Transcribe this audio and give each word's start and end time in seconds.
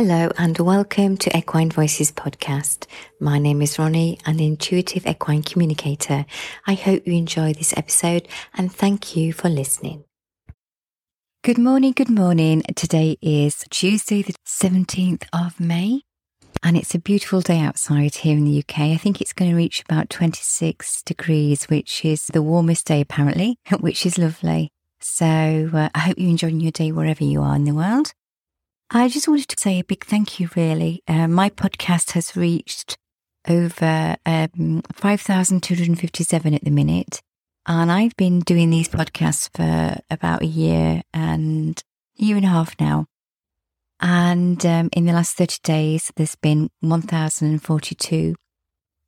Hello 0.00 0.30
and 0.38 0.56
welcome 0.58 1.16
to 1.16 1.36
Equine 1.36 1.72
Voices 1.72 2.12
podcast. 2.12 2.86
My 3.18 3.40
name 3.40 3.60
is 3.60 3.80
Ronnie, 3.80 4.20
an 4.24 4.38
intuitive 4.38 5.04
equine 5.08 5.42
communicator. 5.42 6.24
I 6.68 6.74
hope 6.74 7.04
you 7.04 7.14
enjoy 7.14 7.52
this 7.52 7.76
episode 7.76 8.28
and 8.54 8.72
thank 8.72 9.16
you 9.16 9.32
for 9.32 9.48
listening. 9.48 10.04
Good 11.42 11.58
morning, 11.58 11.94
good 11.96 12.10
morning. 12.10 12.62
Today 12.76 13.18
is 13.20 13.64
Tuesday, 13.70 14.22
the 14.22 14.34
17th 14.46 15.24
of 15.32 15.58
May, 15.58 16.02
and 16.62 16.76
it's 16.76 16.94
a 16.94 17.00
beautiful 17.00 17.40
day 17.40 17.58
outside 17.58 18.14
here 18.14 18.36
in 18.36 18.44
the 18.44 18.60
UK. 18.60 18.78
I 18.78 18.98
think 18.98 19.20
it's 19.20 19.32
going 19.32 19.50
to 19.50 19.56
reach 19.56 19.82
about 19.82 20.10
26 20.10 21.02
degrees, 21.02 21.64
which 21.64 22.04
is 22.04 22.28
the 22.28 22.40
warmest 22.40 22.86
day 22.86 23.00
apparently, 23.00 23.58
which 23.80 24.06
is 24.06 24.16
lovely. 24.16 24.70
So 25.00 25.70
uh, 25.74 25.88
I 25.92 25.98
hope 25.98 26.18
you're 26.18 26.30
enjoying 26.30 26.60
your 26.60 26.70
day 26.70 26.92
wherever 26.92 27.24
you 27.24 27.42
are 27.42 27.56
in 27.56 27.64
the 27.64 27.74
world. 27.74 28.12
I 28.90 29.08
just 29.08 29.28
wanted 29.28 29.48
to 29.48 29.60
say 29.60 29.78
a 29.78 29.84
big 29.84 30.06
thank 30.06 30.40
you, 30.40 30.48
really. 30.56 31.02
Uh, 31.06 31.28
my 31.28 31.50
podcast 31.50 32.12
has 32.12 32.34
reached 32.34 32.96
over 33.46 34.16
um, 34.24 34.82
5,257 34.94 36.54
at 36.54 36.64
the 36.64 36.70
minute. 36.70 37.20
And 37.66 37.92
I've 37.92 38.16
been 38.16 38.40
doing 38.40 38.70
these 38.70 38.88
podcasts 38.88 39.50
for 39.54 40.00
about 40.10 40.40
a 40.40 40.46
year 40.46 41.02
and 41.12 41.82
year 42.14 42.36
and 42.36 42.46
a 42.46 42.48
half 42.48 42.74
now. 42.80 43.04
And 44.00 44.64
um, 44.64 44.88
in 44.94 45.04
the 45.04 45.12
last 45.12 45.36
30 45.36 45.58
days, 45.62 46.10
there's 46.16 46.36
been 46.36 46.70
1,042 46.80 48.36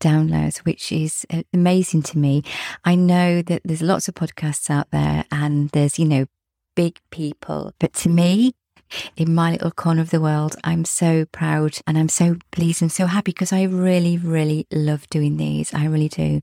downloads, 0.00 0.58
which 0.58 0.92
is 0.92 1.26
uh, 1.32 1.42
amazing 1.52 2.02
to 2.02 2.18
me. 2.18 2.44
I 2.84 2.94
know 2.94 3.42
that 3.42 3.62
there's 3.64 3.82
lots 3.82 4.06
of 4.06 4.14
podcasts 4.14 4.70
out 4.70 4.92
there 4.92 5.24
and 5.32 5.70
there's, 5.70 5.98
you 5.98 6.04
know, 6.04 6.26
big 6.76 7.00
people. 7.10 7.72
But 7.80 7.92
to 7.94 8.08
me, 8.08 8.54
in 9.16 9.34
my 9.34 9.52
little 9.52 9.70
corner 9.70 10.02
of 10.02 10.10
the 10.10 10.20
world. 10.20 10.56
I'm 10.64 10.84
so 10.84 11.24
proud 11.26 11.78
and 11.86 11.98
I'm 11.98 12.08
so 12.08 12.36
pleased 12.50 12.82
and 12.82 12.92
so 12.92 13.06
happy 13.06 13.32
because 13.32 13.52
I 13.52 13.64
really, 13.64 14.18
really 14.18 14.66
love 14.72 15.08
doing 15.10 15.36
these. 15.36 15.72
I 15.74 15.86
really 15.86 16.08
do. 16.08 16.40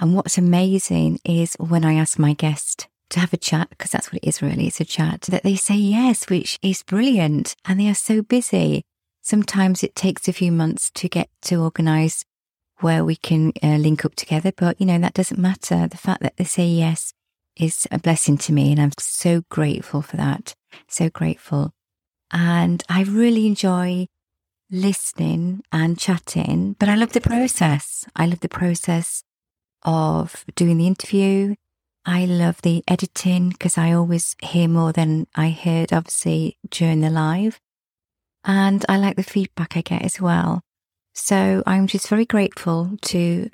And 0.00 0.14
what's 0.14 0.38
amazing 0.38 1.20
is 1.24 1.54
when 1.58 1.84
I 1.84 1.94
ask 1.94 2.18
my 2.18 2.32
guest 2.32 2.88
to 3.10 3.20
have 3.20 3.32
a 3.32 3.38
chat, 3.38 3.70
because 3.70 3.90
that's 3.90 4.12
what 4.12 4.20
it 4.22 4.28
is 4.28 4.42
really, 4.42 4.66
it's 4.66 4.80
a 4.80 4.84
chat, 4.84 5.22
that 5.22 5.42
they 5.42 5.56
say 5.56 5.76
yes, 5.76 6.28
which 6.28 6.58
is 6.62 6.82
brilliant. 6.82 7.54
And 7.64 7.78
they 7.78 7.88
are 7.88 7.94
so 7.94 8.22
busy. 8.22 8.82
Sometimes 9.22 9.82
it 9.82 9.94
takes 9.94 10.26
a 10.26 10.32
few 10.32 10.50
months 10.50 10.90
to 10.90 11.08
get 11.08 11.28
to 11.42 11.62
organize 11.62 12.24
where 12.80 13.04
we 13.04 13.16
can 13.16 13.52
uh, 13.62 13.76
link 13.76 14.04
up 14.04 14.14
together, 14.14 14.52
but 14.54 14.80
you 14.80 14.86
know, 14.86 14.98
that 14.98 15.14
doesn't 15.14 15.40
matter. 15.40 15.86
The 15.86 15.96
fact 15.96 16.22
that 16.22 16.36
they 16.36 16.44
say 16.44 16.66
yes 16.66 17.12
is 17.56 17.86
a 17.90 17.98
blessing 17.98 18.36
to 18.38 18.52
me. 18.52 18.72
And 18.72 18.80
I'm 18.80 18.92
so 18.98 19.42
grateful 19.48 20.02
for 20.02 20.16
that. 20.16 20.54
So 20.88 21.08
grateful. 21.08 21.72
And 22.30 22.82
I 22.88 23.02
really 23.02 23.46
enjoy 23.46 24.06
listening 24.70 25.62
and 25.72 25.98
chatting, 25.98 26.76
but 26.78 26.88
I 26.88 26.94
love 26.94 27.12
the 27.12 27.20
process. 27.20 28.04
I 28.16 28.26
love 28.26 28.40
the 28.40 28.48
process 28.48 29.22
of 29.82 30.44
doing 30.54 30.78
the 30.78 30.86
interview. 30.86 31.54
I 32.06 32.26
love 32.26 32.60
the 32.62 32.82
editing 32.88 33.50
because 33.50 33.78
I 33.78 33.92
always 33.92 34.36
hear 34.42 34.68
more 34.68 34.92
than 34.92 35.26
I 35.34 35.50
heard, 35.50 35.92
obviously, 35.92 36.58
during 36.70 37.00
the 37.00 37.10
live. 37.10 37.60
And 38.44 38.84
I 38.88 38.98
like 38.98 39.16
the 39.16 39.22
feedback 39.22 39.76
I 39.76 39.80
get 39.80 40.02
as 40.02 40.20
well. 40.20 40.60
So 41.14 41.62
I'm 41.66 41.86
just 41.86 42.08
very 42.08 42.26
grateful 42.26 42.96
to 43.02 43.48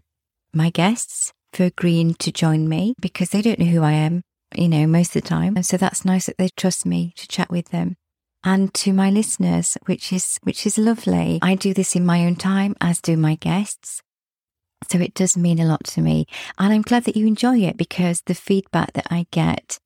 my 0.52 0.70
guests 0.70 1.32
for 1.52 1.64
agreeing 1.64 2.14
to 2.14 2.32
join 2.32 2.68
me 2.68 2.94
because 3.00 3.30
they 3.30 3.42
don't 3.42 3.58
know 3.58 3.66
who 3.66 3.82
I 3.82 3.92
am, 3.92 4.22
you 4.56 4.68
know, 4.68 4.86
most 4.86 5.14
of 5.14 5.22
the 5.22 5.28
time. 5.28 5.54
And 5.56 5.66
so 5.66 5.76
that's 5.76 6.04
nice 6.04 6.26
that 6.26 6.38
they 6.38 6.48
trust 6.48 6.86
me 6.86 7.12
to 7.16 7.28
chat 7.28 7.50
with 7.50 7.68
them 7.68 7.96
and 8.44 8.72
to 8.74 8.92
my 8.92 9.10
listeners, 9.10 9.77
which 9.86 10.12
is, 10.12 10.38
which 10.42 10.66
is 10.66 10.78
lovely. 10.78 11.38
I 11.42 11.55
do 11.55 11.74
this 11.74 11.94
in 11.94 12.06
my 12.06 12.24
own 12.24 12.36
time, 12.36 12.74
as 12.80 13.00
do 13.00 13.16
my 13.16 13.34
guests. 13.34 14.02
So 14.91 14.98
it 14.98 15.14
does 15.14 15.36
mean 15.36 15.58
a 15.58 15.66
lot 15.66 15.84
to 15.84 16.00
me. 16.00 16.27
And 16.58 16.72
I'm 16.72 16.82
glad 16.82 17.05
that 17.05 17.16
you 17.16 17.26
enjoy 17.26 17.59
it 17.59 17.76
because 17.76 18.22
the 18.22 18.34
feedback 18.34 18.94
that 18.94 19.06
I 19.10 19.26
get 19.31 19.78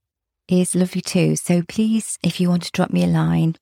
is 0.48 0.74
lovely 0.74 1.00
too. 1.00 1.36
So 1.36 1.62
please, 1.62 2.18
if 2.22 2.40
you 2.40 2.48
want 2.48 2.62
to 2.64 2.72
drop 2.72 2.90
me 2.90 3.02
a 3.02 3.08
line, 3.08 3.56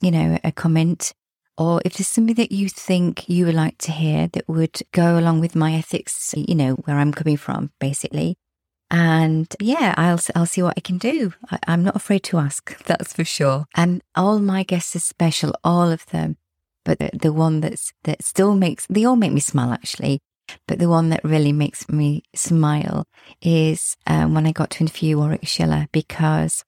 you 0.00 0.10
know, 0.10 0.38
a 0.44 0.52
comment, 0.52 1.12
or 1.56 1.80
if 1.84 1.94
there's 1.94 2.08
something 2.08 2.34
that 2.34 2.52
you 2.52 2.68
think 2.68 3.28
you 3.28 3.46
would 3.46 3.54
like 3.54 3.78
to 3.78 3.92
hear 3.92 4.28
that 4.28 4.48
would 4.48 4.82
go 4.92 5.18
along 5.18 5.40
with 5.40 5.54
my 5.54 5.74
ethics, 5.74 6.34
you 6.36 6.54
know, 6.54 6.74
where 6.74 6.98
I'm 6.98 7.12
coming 7.12 7.36
from, 7.36 7.70
basically, 7.78 8.36
and 8.94 9.56
yeah, 9.60 9.92
I'll 9.96 10.20
I'll 10.36 10.46
see 10.46 10.62
what 10.62 10.74
I 10.76 10.80
can 10.80 10.98
do. 10.98 11.32
I, 11.50 11.58
am 11.66 11.82
not 11.82 11.96
afraid 11.96 12.22
to 12.24 12.38
ask, 12.38 12.78
that's 12.86 13.12
for 13.12 13.24
sure. 13.24 13.66
And 13.74 14.02
all 14.14 14.38
my 14.38 14.62
guests 14.62 14.94
are 14.94 15.00
special, 15.00 15.52
all 15.64 15.90
of 15.90 16.06
them. 16.06 16.36
But 16.84 17.00
the, 17.00 17.10
the 17.12 17.32
one 17.32 17.60
that's 17.60 17.92
that 18.04 18.22
still 18.22 18.54
makes 18.54 18.86
they 18.88 19.04
all 19.04 19.16
make 19.16 19.32
me 19.32 19.40
smile 19.40 19.72
actually. 19.72 20.20
But 20.68 20.78
the 20.78 20.88
one 20.88 21.08
that 21.08 21.24
really 21.24 21.52
makes 21.52 21.88
me 21.88 22.22
smile 22.36 23.06
is 23.42 23.96
um, 24.06 24.32
when 24.32 24.46
I 24.46 24.52
got 24.52 24.70
to 24.70 24.80
interview 24.82 25.16
Warwick 25.16 25.48
Schiller 25.48 25.88
because 25.90 26.62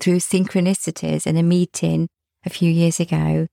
through 0.00 0.18
synchronicities 0.18 1.26
in 1.26 1.36
a 1.36 1.42
meeting 1.44 2.08
a 2.44 2.50
few 2.50 2.72
years 2.72 2.98
ago, 2.98 3.46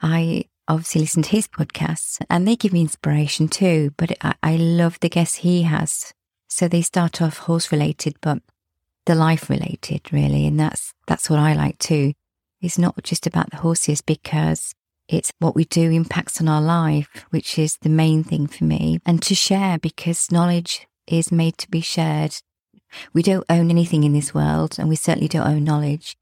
I 0.00 0.44
obviously 0.68 1.00
listened 1.00 1.24
to 1.24 1.30
his 1.32 1.48
podcasts 1.48 2.20
and 2.30 2.46
they 2.46 2.54
give 2.54 2.72
me 2.72 2.82
inspiration 2.82 3.48
too. 3.48 3.92
But 3.96 4.12
I, 4.20 4.34
I 4.42 4.56
love 4.56 5.00
the 5.00 5.08
guests 5.08 5.36
he 5.36 5.62
has 5.62 6.12
so 6.52 6.68
they 6.68 6.82
start 6.82 7.22
off 7.22 7.38
horse 7.38 7.72
related, 7.72 8.16
but 8.20 8.42
the 9.06 9.14
life 9.14 9.48
related 9.48 10.12
really. 10.12 10.46
And 10.46 10.60
that's, 10.60 10.92
that's 11.06 11.30
what 11.30 11.38
I 11.38 11.54
like 11.54 11.78
too. 11.78 12.12
It's 12.60 12.78
not 12.78 13.02
just 13.02 13.26
about 13.26 13.50
the 13.50 13.56
horses 13.56 14.02
because 14.02 14.74
it's 15.08 15.32
what 15.38 15.54
we 15.54 15.64
do 15.64 15.90
impacts 15.90 16.40
on 16.42 16.48
our 16.48 16.60
life, 16.60 17.08
which 17.30 17.58
is 17.58 17.78
the 17.78 17.88
main 17.88 18.22
thing 18.22 18.46
for 18.46 18.64
me 18.64 19.00
and 19.06 19.22
to 19.22 19.34
share 19.34 19.78
because 19.78 20.30
knowledge 20.30 20.86
is 21.06 21.32
made 21.32 21.56
to 21.56 21.70
be 21.70 21.80
shared. 21.80 22.36
We 23.14 23.22
don't 23.22 23.46
own 23.48 23.70
anything 23.70 24.04
in 24.04 24.12
this 24.12 24.34
world 24.34 24.76
and 24.78 24.90
we 24.90 24.96
certainly 24.96 25.28
don't 25.28 25.48
own 25.48 25.64
knowledge. 25.64 26.16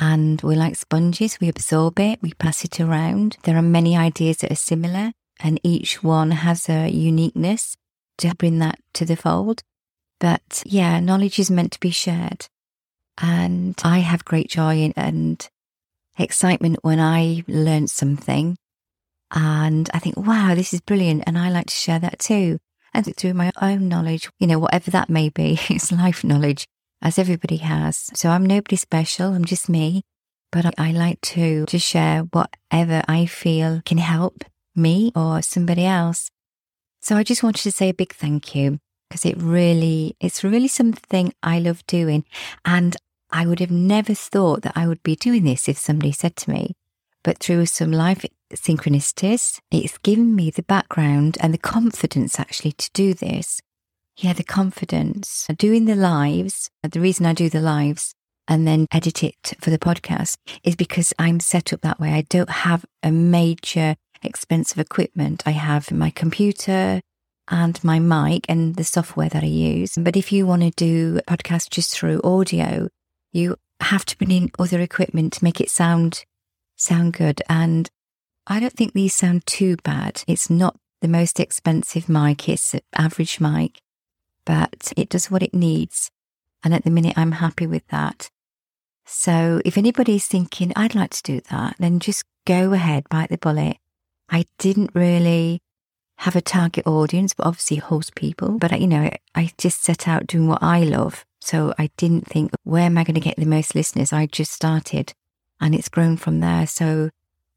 And 0.00 0.40
we're 0.40 0.56
like 0.56 0.76
sponges. 0.76 1.38
We 1.40 1.48
absorb 1.48 2.00
it. 2.00 2.20
We 2.22 2.32
pass 2.32 2.64
it 2.64 2.80
around. 2.80 3.36
There 3.42 3.56
are 3.56 3.62
many 3.62 3.96
ideas 3.96 4.38
that 4.38 4.50
are 4.50 4.56
similar 4.56 5.12
and 5.40 5.60
each 5.62 6.02
one 6.02 6.30
has 6.30 6.70
a 6.70 6.88
uniqueness 6.88 7.76
to 8.18 8.34
bring 8.34 8.60
that 8.60 8.78
to 8.94 9.04
the 9.04 9.16
fold. 9.16 9.62
But 10.24 10.62
yeah, 10.64 11.00
knowledge 11.00 11.38
is 11.38 11.50
meant 11.50 11.72
to 11.72 11.80
be 11.80 11.90
shared. 11.90 12.46
And 13.20 13.78
I 13.84 13.98
have 13.98 14.24
great 14.24 14.48
joy 14.48 14.90
and 14.96 15.46
excitement 16.18 16.78
when 16.80 16.98
I 16.98 17.44
learn 17.46 17.88
something. 17.88 18.56
And 19.30 19.90
I 19.92 19.98
think, 19.98 20.16
wow, 20.16 20.54
this 20.54 20.72
is 20.72 20.80
brilliant. 20.80 21.24
And 21.26 21.36
I 21.36 21.50
like 21.50 21.66
to 21.66 21.74
share 21.74 21.98
that 21.98 22.20
too. 22.20 22.56
And 22.94 23.04
through 23.14 23.34
my 23.34 23.52
own 23.60 23.86
knowledge, 23.88 24.30
you 24.38 24.46
know, 24.46 24.58
whatever 24.58 24.90
that 24.92 25.10
may 25.10 25.28
be, 25.28 25.60
it's 25.68 25.92
life 25.92 26.24
knowledge, 26.24 26.64
as 27.02 27.18
everybody 27.18 27.58
has. 27.58 28.08
So 28.14 28.30
I'm 28.30 28.46
nobody 28.46 28.76
special. 28.76 29.34
I'm 29.34 29.44
just 29.44 29.68
me. 29.68 30.04
But 30.50 30.72
I 30.80 30.92
like 30.92 31.20
to, 31.36 31.66
to 31.66 31.78
share 31.78 32.22
whatever 32.32 33.02
I 33.06 33.26
feel 33.26 33.82
can 33.84 33.98
help 33.98 34.42
me 34.74 35.12
or 35.14 35.42
somebody 35.42 35.84
else. 35.84 36.30
So 37.02 37.14
I 37.14 37.24
just 37.24 37.42
wanted 37.42 37.60
to 37.64 37.72
say 37.72 37.90
a 37.90 37.92
big 37.92 38.14
thank 38.14 38.54
you 38.54 38.78
because 39.14 39.30
it 39.30 39.40
really, 39.40 40.16
it's 40.18 40.42
really 40.42 40.66
something 40.66 41.32
I 41.40 41.60
love 41.60 41.86
doing. 41.86 42.24
And 42.64 42.96
I 43.30 43.46
would 43.46 43.60
have 43.60 43.70
never 43.70 44.12
thought 44.12 44.62
that 44.62 44.76
I 44.76 44.88
would 44.88 45.04
be 45.04 45.14
doing 45.14 45.44
this 45.44 45.68
if 45.68 45.78
somebody 45.78 46.10
said 46.10 46.34
to 46.36 46.50
me, 46.50 46.74
but 47.22 47.38
through 47.38 47.66
some 47.66 47.92
life 47.92 48.26
synchronicities, 48.52 49.60
it's 49.70 49.98
given 49.98 50.34
me 50.34 50.50
the 50.50 50.64
background 50.64 51.38
and 51.40 51.54
the 51.54 51.58
confidence 51.58 52.40
actually 52.40 52.72
to 52.72 52.90
do 52.92 53.14
this. 53.14 53.60
Yeah, 54.16 54.32
the 54.32 54.42
confidence. 54.42 55.46
Doing 55.58 55.84
the 55.84 55.94
lives, 55.94 56.68
the 56.82 57.00
reason 57.00 57.24
I 57.24 57.34
do 57.34 57.48
the 57.48 57.60
lives 57.60 58.14
and 58.48 58.66
then 58.66 58.88
edit 58.90 59.22
it 59.22 59.54
for 59.60 59.70
the 59.70 59.78
podcast 59.78 60.38
is 60.64 60.74
because 60.74 61.14
I'm 61.20 61.38
set 61.38 61.72
up 61.72 61.82
that 61.82 62.00
way. 62.00 62.10
I 62.10 62.22
don't 62.22 62.50
have 62.50 62.84
a 63.00 63.12
major 63.12 63.94
expensive 64.24 64.78
equipment. 64.78 65.44
I 65.46 65.52
have 65.52 65.92
my 65.92 66.10
computer, 66.10 67.00
and 67.48 67.82
my 67.84 67.98
mic 67.98 68.46
and 68.48 68.76
the 68.76 68.84
software 68.84 69.28
that 69.28 69.42
I 69.42 69.46
use. 69.46 69.96
But 69.98 70.16
if 70.16 70.32
you 70.32 70.46
want 70.46 70.62
to 70.62 70.70
do 70.70 71.18
a 71.18 71.22
podcast 71.36 71.70
just 71.70 71.92
through 71.92 72.20
audio, 72.22 72.88
you 73.32 73.56
have 73.80 74.04
to 74.06 74.16
bring 74.16 74.30
in 74.30 74.50
other 74.58 74.80
equipment 74.80 75.32
to 75.34 75.44
make 75.44 75.60
it 75.60 75.70
sound 75.70 76.24
sound 76.76 77.12
good. 77.12 77.42
And 77.48 77.90
I 78.46 78.60
don't 78.60 78.72
think 78.72 78.92
these 78.92 79.14
sound 79.14 79.46
too 79.46 79.76
bad. 79.84 80.22
It's 80.26 80.50
not 80.50 80.76
the 81.00 81.08
most 81.08 81.38
expensive 81.38 82.08
mic, 82.08 82.48
it's 82.48 82.74
an 82.74 82.80
average 82.94 83.40
mic, 83.40 83.80
but 84.46 84.92
it 84.96 85.08
does 85.08 85.30
what 85.30 85.42
it 85.42 85.54
needs. 85.54 86.10
And 86.62 86.74
at 86.74 86.84
the 86.84 86.90
minute, 86.90 87.18
I'm 87.18 87.32
happy 87.32 87.66
with 87.66 87.86
that. 87.88 88.30
So 89.04 89.60
if 89.66 89.76
anybody's 89.76 90.26
thinking, 90.26 90.72
I'd 90.74 90.94
like 90.94 91.10
to 91.10 91.22
do 91.22 91.40
that, 91.50 91.76
then 91.78 92.00
just 92.00 92.24
go 92.46 92.72
ahead, 92.72 93.04
bite 93.10 93.28
the 93.28 93.36
bullet. 93.36 93.76
I 94.30 94.46
didn't 94.58 94.94
really 94.94 95.60
have 96.18 96.36
a 96.36 96.40
target 96.40 96.86
audience, 96.86 97.34
but 97.34 97.46
obviously 97.46 97.78
host 97.78 98.14
people. 98.14 98.58
But, 98.58 98.80
you 98.80 98.86
know, 98.86 99.10
I 99.34 99.52
just 99.58 99.82
set 99.82 100.06
out 100.08 100.26
doing 100.26 100.48
what 100.48 100.62
I 100.62 100.80
love. 100.80 101.24
So 101.40 101.74
I 101.78 101.90
didn't 101.96 102.26
think, 102.26 102.52
where 102.62 102.84
am 102.84 102.96
I 102.96 103.04
going 103.04 103.14
to 103.14 103.20
get 103.20 103.36
the 103.36 103.44
most 103.44 103.74
listeners? 103.74 104.12
I 104.12 104.26
just 104.26 104.52
started 104.52 105.12
and 105.60 105.74
it's 105.74 105.88
grown 105.88 106.16
from 106.16 106.40
there. 106.40 106.66
So 106.66 107.10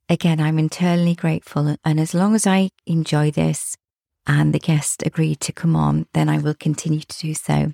again, 0.09 0.39
I'm 0.39 0.59
internally 0.59 1.15
grateful. 1.15 1.77
And 1.85 1.99
as 1.99 2.13
long 2.13 2.35
as 2.35 2.45
I 2.45 2.69
enjoy 2.85 3.31
this 3.31 3.77
and 4.25 4.53
the 4.53 4.59
guest 4.59 5.03
agreed 5.05 5.39
to 5.41 5.53
come 5.53 5.75
on, 5.75 6.07
then 6.13 6.27
I 6.27 6.37
will 6.37 6.53
continue 6.53 7.01
to 7.01 7.19
do 7.19 7.33
so. 7.33 7.73